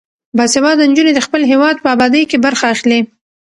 باسواده 0.37 0.83
نجونې 0.91 1.11
د 1.15 1.19
خپل 1.25 1.41
هیواد 1.51 1.75
په 1.83 1.87
ابادۍ 1.95 2.23
کې 2.29 2.37
برخه 2.45 2.65
اخلي. 2.75 2.99